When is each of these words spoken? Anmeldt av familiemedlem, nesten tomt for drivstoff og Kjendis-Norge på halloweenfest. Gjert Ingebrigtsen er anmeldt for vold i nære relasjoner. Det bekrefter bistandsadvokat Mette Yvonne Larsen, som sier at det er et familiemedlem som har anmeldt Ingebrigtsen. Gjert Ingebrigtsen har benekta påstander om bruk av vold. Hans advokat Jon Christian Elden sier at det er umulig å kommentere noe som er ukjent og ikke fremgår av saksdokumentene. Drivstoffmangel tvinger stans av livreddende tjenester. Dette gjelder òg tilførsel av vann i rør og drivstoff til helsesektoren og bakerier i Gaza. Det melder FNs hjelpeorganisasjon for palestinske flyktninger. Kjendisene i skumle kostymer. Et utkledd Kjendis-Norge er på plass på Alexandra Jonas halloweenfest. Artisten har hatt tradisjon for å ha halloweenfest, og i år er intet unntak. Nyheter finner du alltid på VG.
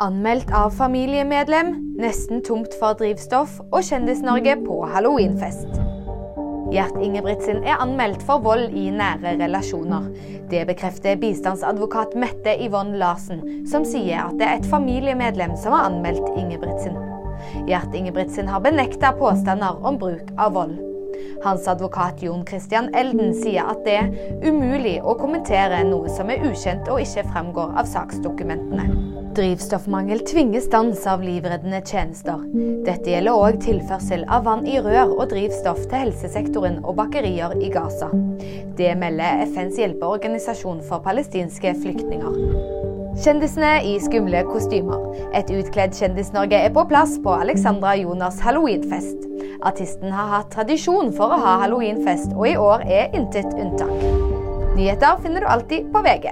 Anmeldt 0.00 0.48
av 0.56 0.70
familiemedlem, 0.70 1.74
nesten 2.00 2.38
tomt 2.40 2.72
for 2.80 2.96
drivstoff 2.96 3.58
og 3.66 3.82
Kjendis-Norge 3.84 4.54
på 4.62 4.78
halloweenfest. 4.88 5.74
Gjert 6.72 6.96
Ingebrigtsen 7.04 7.60
er 7.68 7.82
anmeldt 7.84 8.24
for 8.24 8.40
vold 8.40 8.72
i 8.72 8.86
nære 8.96 9.34
relasjoner. 9.42 10.06
Det 10.48 10.62
bekrefter 10.70 11.20
bistandsadvokat 11.20 12.16
Mette 12.16 12.56
Yvonne 12.64 12.96
Larsen, 12.96 13.42
som 13.68 13.84
sier 13.84 14.24
at 14.24 14.40
det 14.40 14.48
er 14.48 14.62
et 14.62 14.70
familiemedlem 14.72 15.52
som 15.60 15.76
har 15.76 15.90
anmeldt 15.90 16.32
Ingebrigtsen. 16.32 16.96
Gjert 17.68 17.92
Ingebrigtsen 17.92 18.48
har 18.48 18.64
benekta 18.64 19.12
påstander 19.20 19.84
om 19.84 20.00
bruk 20.00 20.32
av 20.40 20.56
vold. 20.56 20.80
Hans 21.44 21.68
advokat 21.68 22.22
Jon 22.24 22.44
Christian 22.48 22.90
Elden 22.94 23.32
sier 23.36 23.68
at 23.72 23.84
det 23.86 23.96
er 24.00 24.10
umulig 24.44 24.98
å 25.02 25.16
kommentere 25.20 25.82
noe 25.88 26.10
som 26.12 26.32
er 26.32 26.44
ukjent 26.48 26.90
og 26.92 27.02
ikke 27.04 27.26
fremgår 27.30 27.78
av 27.80 27.88
saksdokumentene. 27.90 28.88
Drivstoffmangel 29.34 30.24
tvinger 30.26 30.60
stans 30.64 31.04
av 31.06 31.22
livreddende 31.22 31.78
tjenester. 31.86 32.42
Dette 32.86 33.12
gjelder 33.12 33.38
òg 33.38 33.60
tilførsel 33.62 34.26
av 34.26 34.44
vann 34.48 34.66
i 34.66 34.80
rør 34.82 35.14
og 35.14 35.30
drivstoff 35.30 35.84
til 35.86 36.02
helsesektoren 36.02 36.80
og 36.82 36.98
bakerier 36.98 37.54
i 37.62 37.70
Gaza. 37.70 38.10
Det 38.76 38.92
melder 38.98 39.46
FNs 39.46 39.78
hjelpeorganisasjon 39.78 40.82
for 40.88 41.06
palestinske 41.06 41.76
flyktninger. 41.78 42.89
Kjendisene 43.18 43.80
i 43.82 43.96
skumle 43.98 44.44
kostymer. 44.46 45.02
Et 45.34 45.50
utkledd 45.50 45.96
Kjendis-Norge 45.98 46.60
er 46.62 46.70
på 46.74 46.84
plass 46.90 47.16
på 47.24 47.32
Alexandra 47.42 47.96
Jonas 47.98 48.38
halloweenfest. 48.44 49.26
Artisten 49.66 50.14
har 50.14 50.30
hatt 50.36 50.52
tradisjon 50.54 51.10
for 51.16 51.34
å 51.34 51.40
ha 51.42 51.56
halloweenfest, 51.64 52.30
og 52.36 52.46
i 52.52 52.54
år 52.60 52.86
er 52.86 53.10
intet 53.18 53.50
unntak. 53.56 53.92
Nyheter 54.76 55.18
finner 55.24 55.42
du 55.42 55.50
alltid 55.50 55.90
på 55.90 56.04
VG. 56.06 56.30